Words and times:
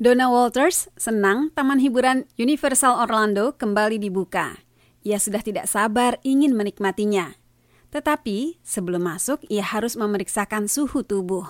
Donna 0.00 0.32
Walters 0.32 0.88
senang 0.96 1.52
Taman 1.52 1.76
Hiburan 1.76 2.24
Universal 2.40 3.04
Orlando 3.04 3.52
kembali 3.52 4.00
dibuka. 4.00 4.56
Ia 5.04 5.20
sudah 5.20 5.44
tidak 5.44 5.68
sabar 5.68 6.16
ingin 6.24 6.56
menikmatinya. 6.56 7.36
Tetapi 7.92 8.64
sebelum 8.64 9.04
masuk 9.04 9.44
ia 9.52 9.60
harus 9.60 10.00
memeriksakan 10.00 10.72
suhu 10.72 11.04
tubuh. 11.04 11.44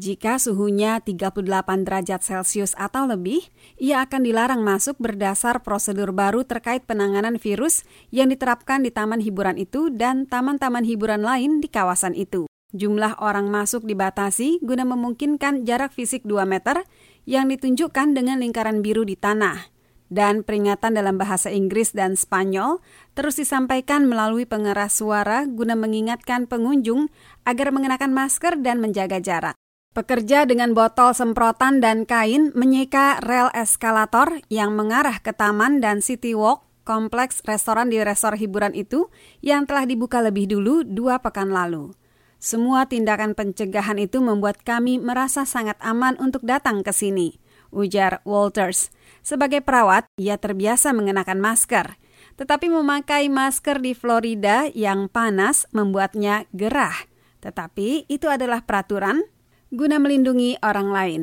Jika 0.00 0.40
suhunya 0.40 1.04
38 1.04 1.44
derajat 1.84 2.24
Celcius 2.24 2.72
atau 2.80 3.04
lebih, 3.04 3.44
ia 3.76 4.00
akan 4.00 4.24
dilarang 4.24 4.64
masuk 4.64 4.96
berdasar 4.96 5.60
prosedur 5.60 6.16
baru 6.16 6.40
terkait 6.48 6.88
penanganan 6.88 7.36
virus 7.36 7.84
yang 8.08 8.32
diterapkan 8.32 8.80
di 8.80 8.88
taman 8.88 9.20
hiburan 9.20 9.60
itu 9.60 9.92
dan 9.92 10.24
taman-taman 10.24 10.88
hiburan 10.88 11.20
lain 11.20 11.60
di 11.60 11.68
kawasan 11.68 12.16
itu. 12.16 12.48
Jumlah 12.70 13.18
orang 13.18 13.50
masuk 13.50 13.82
dibatasi 13.82 14.62
guna 14.62 14.86
memungkinkan 14.86 15.66
jarak 15.66 15.90
fisik 15.90 16.22
2 16.22 16.46
meter 16.46 16.86
yang 17.28 17.48
ditunjukkan 17.48 18.16
dengan 18.16 18.40
lingkaran 18.40 18.84
biru 18.84 19.02
di 19.04 19.16
tanah. 19.16 19.72
Dan 20.10 20.42
peringatan 20.42 20.98
dalam 20.98 21.22
bahasa 21.22 21.54
Inggris 21.54 21.94
dan 21.94 22.18
Spanyol 22.18 22.82
terus 23.14 23.38
disampaikan 23.38 24.10
melalui 24.10 24.42
pengeras 24.42 24.98
suara 24.98 25.46
guna 25.46 25.78
mengingatkan 25.78 26.50
pengunjung 26.50 27.14
agar 27.46 27.70
mengenakan 27.70 28.10
masker 28.10 28.58
dan 28.58 28.82
menjaga 28.82 29.22
jarak. 29.22 29.54
Pekerja 29.90 30.46
dengan 30.46 30.70
botol 30.74 31.14
semprotan 31.14 31.78
dan 31.78 32.06
kain 32.06 32.54
menyeka 32.54 33.22
rel 33.22 33.50
eskalator 33.54 34.42
yang 34.50 34.74
mengarah 34.74 35.18
ke 35.18 35.34
taman 35.34 35.82
dan 35.82 35.98
City 35.98 36.34
Walk 36.34 36.66
kompleks 36.86 37.42
restoran 37.46 37.86
di 37.86 38.02
resor 38.02 38.34
hiburan 38.34 38.74
itu 38.74 39.10
yang 39.42 39.66
telah 39.66 39.86
dibuka 39.86 40.18
lebih 40.18 40.50
dulu 40.50 40.82
dua 40.82 41.22
pekan 41.22 41.54
lalu. 41.54 41.94
Semua 42.40 42.88
tindakan 42.88 43.36
pencegahan 43.36 44.00
itu 44.00 44.24
membuat 44.24 44.64
kami 44.64 44.96
merasa 44.96 45.44
sangat 45.44 45.76
aman 45.84 46.16
untuk 46.16 46.40
datang 46.40 46.80
ke 46.80 46.88
sini, 46.88 47.36
ujar 47.68 48.24
Walters. 48.24 48.88
Sebagai 49.20 49.60
perawat, 49.60 50.08
ia 50.16 50.40
terbiasa 50.40 50.96
mengenakan 50.96 51.36
masker. 51.36 52.00
Tetapi 52.40 52.72
memakai 52.72 53.28
masker 53.28 53.84
di 53.84 53.92
Florida 53.92 54.64
yang 54.72 55.12
panas 55.12 55.68
membuatnya 55.76 56.48
gerah. 56.56 56.96
Tetapi 57.44 58.08
itu 58.08 58.24
adalah 58.32 58.64
peraturan 58.64 59.20
guna 59.68 60.00
melindungi 60.00 60.56
orang 60.64 60.88
lain. 60.88 61.22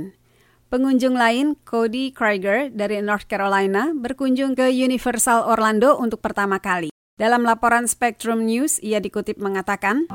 Pengunjung 0.70 1.18
lain, 1.18 1.58
Cody 1.66 2.14
Krieger 2.14 2.70
dari 2.70 3.02
North 3.02 3.26
Carolina, 3.26 3.90
berkunjung 3.90 4.54
ke 4.54 4.70
Universal 4.70 5.50
Orlando 5.50 5.98
untuk 5.98 6.22
pertama 6.22 6.62
kali. 6.62 6.94
Dalam 7.18 7.42
laporan 7.42 7.90
Spectrum 7.90 8.46
News, 8.46 8.78
ia 8.86 9.02
dikutip 9.02 9.42
mengatakan, 9.42 10.06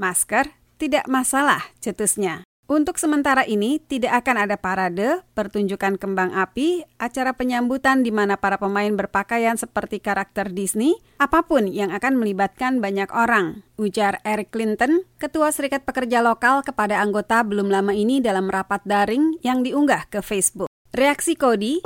Masker 0.00 0.48
tidak 0.82 1.06
masalah, 1.06 1.62
cetusnya. 1.78 2.42
Untuk 2.66 2.96
sementara 2.96 3.44
ini, 3.44 3.78
tidak 3.78 4.24
akan 4.24 4.48
ada 4.48 4.56
parade, 4.56 5.20
pertunjukan 5.36 6.00
kembang 6.00 6.32
api, 6.32 6.82
acara 6.96 7.36
penyambutan 7.36 8.00
di 8.00 8.08
mana 8.08 8.40
para 8.40 8.56
pemain 8.56 8.90
berpakaian 8.90 9.60
seperti 9.60 10.00
karakter 10.00 10.48
Disney, 10.50 10.96
apa 11.20 11.44
pun 11.44 11.68
yang 11.68 11.92
akan 11.92 12.16
melibatkan 12.16 12.80
banyak 12.80 13.12
orang. 13.12 13.60
Ujar 13.76 14.24
Eric 14.24 14.56
Clinton, 14.56 15.04
Ketua 15.20 15.52
Serikat 15.52 15.84
Pekerja 15.84 16.24
Lokal 16.24 16.64
kepada 16.64 17.04
anggota 17.04 17.44
belum 17.44 17.68
lama 17.68 17.92
ini 17.92 18.24
dalam 18.24 18.48
rapat 18.48 18.80
daring 18.88 19.36
yang 19.44 19.60
diunggah 19.60 20.08
ke 20.08 20.24
Facebook. 20.24 20.71
Reaksi 20.92 21.40
Cody, 21.40 21.80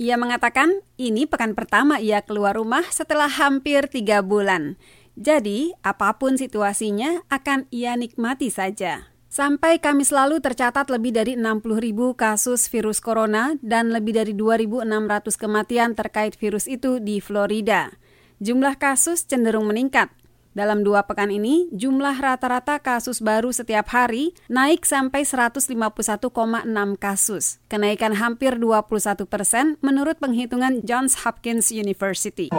ia 0.00 0.16
mengatakan 0.16 0.68
ini 0.96 1.28
pekan 1.28 1.52
pertama 1.52 2.00
ia 2.00 2.24
keluar 2.24 2.56
rumah 2.56 2.80
setelah 2.88 3.28
hampir 3.28 3.84
tiga 3.92 4.24
bulan. 4.24 4.80
Jadi, 5.12 5.76
apa 5.84 6.16
pun 6.16 6.40
situasinya 6.40 7.20
akan 7.28 7.68
ia 7.68 8.00
nikmati 8.00 8.48
saja. 8.48 9.12
Sampai 9.28 9.76
Kamis 9.76 10.08
lalu 10.08 10.40
tercatat 10.40 10.88
lebih 10.88 11.12
dari 11.12 11.36
60 11.36 11.76
ribu 11.76 12.16
kasus 12.16 12.64
virus 12.72 13.04
corona 13.04 13.52
dan 13.60 13.92
lebih 13.92 14.16
dari 14.16 14.32
2.600 14.32 14.88
kematian 15.36 15.92
terkait 15.92 16.32
virus 16.32 16.64
itu 16.64 16.96
di 16.96 17.20
Florida. 17.20 17.92
Jumlah 18.40 18.80
kasus 18.80 19.28
cenderung 19.28 19.68
meningkat 19.68 20.08
dalam 20.52 20.84
dua 20.84 21.08
pekan 21.08 21.32
ini, 21.32 21.72
jumlah 21.72 22.20
rata-rata 22.20 22.76
kasus 22.76 23.24
baru 23.24 23.56
setiap 23.56 23.88
hari 23.88 24.36
naik 24.52 24.84
sampai 24.84 25.24
151,6 25.24 25.72
kasus. 27.00 27.56
Kenaikan 27.72 28.12
hampir 28.20 28.60
21 28.60 29.24
persen 29.24 29.80
menurut 29.80 30.20
penghitungan 30.20 30.84
Johns 30.84 31.24
Hopkins 31.24 31.72
University. 31.72 32.52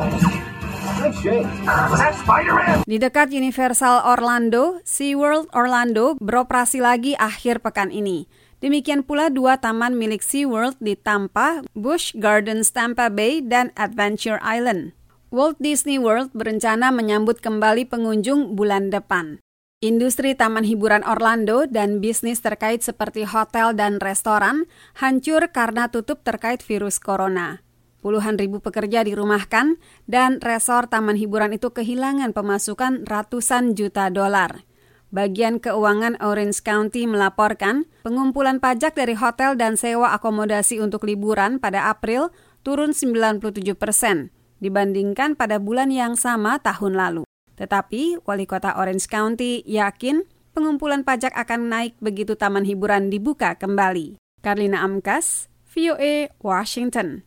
Di 2.83 2.97
dekat 2.97 3.29
Universal 3.29 4.01
Orlando, 4.09 4.81
SeaWorld 4.81 5.53
Orlando 5.53 6.17
beroperasi 6.17 6.81
lagi 6.81 7.13
akhir 7.13 7.61
pekan 7.61 7.93
ini. 7.93 8.25
Demikian 8.63 9.03
pula 9.03 9.27
dua 9.27 9.59
taman 9.59 9.99
milik 9.99 10.25
SeaWorld 10.25 10.79
di 10.81 10.95
Tampa, 10.95 11.61
Busch 11.77 12.15
Gardens 12.17 12.71
Tampa 12.71 13.11
Bay, 13.11 13.43
dan 13.43 13.69
Adventure 13.77 14.39
Island. 14.39 14.95
Walt 15.33 15.57
Disney 15.57 15.97
World 15.97 16.29
berencana 16.37 16.93
menyambut 16.93 17.41
kembali 17.41 17.89
pengunjung 17.89 18.53
bulan 18.53 18.93
depan. 18.93 19.41
Industri 19.81 20.37
taman 20.37 20.61
hiburan 20.61 21.01
Orlando 21.01 21.65
dan 21.65 21.97
bisnis 21.97 22.37
terkait 22.37 22.85
seperti 22.85 23.25
hotel 23.25 23.73
dan 23.73 23.97
restoran 23.97 24.69
hancur 24.93 25.49
karena 25.49 25.89
tutup 25.89 26.21
terkait 26.21 26.61
virus 26.61 27.01
corona. 27.01 27.65
Puluhan 28.05 28.37
ribu 28.37 28.61
pekerja 28.61 29.01
dirumahkan 29.01 29.81
dan 30.05 30.37
resor 30.37 30.85
taman 30.85 31.17
hiburan 31.17 31.57
itu 31.57 31.73
kehilangan 31.73 32.29
pemasukan 32.37 33.01
ratusan 33.09 33.73
juta 33.73 34.13
dolar. 34.13 34.69
Bagian 35.09 35.57
keuangan 35.57 36.21
Orange 36.21 36.61
County 36.61 37.09
melaporkan 37.09 37.89
pengumpulan 38.05 38.61
pajak 38.61 38.93
dari 38.93 39.17
hotel 39.17 39.57
dan 39.57 39.81
sewa 39.81 40.13
akomodasi 40.13 40.77
untuk 40.77 41.09
liburan 41.09 41.57
pada 41.57 41.89
April 41.89 42.29
turun 42.61 42.93
97 42.93 43.41
persen 43.73 44.29
dibandingkan 44.63 45.35
pada 45.37 45.61
bulan 45.61 45.93
yang 45.93 46.17
sama 46.17 46.57
tahun 46.63 46.97
lalu. 46.97 47.27
Tetapi 47.53 48.25
wali 48.25 48.49
kota 48.49 48.73
Orange 48.81 49.05
County 49.05 49.61
yakin 49.69 50.25
pengumpulan 50.57 51.05
pajak 51.05 51.37
akan 51.37 51.69
naik 51.69 51.93
begitu 52.01 52.33
taman 52.33 52.65
hiburan 52.65 53.13
dibuka 53.13 53.53
kembali. 53.53 54.17
Karlina 54.41 54.81
Amkas, 54.81 55.53
VOA, 55.69 56.33
Washington. 56.41 57.21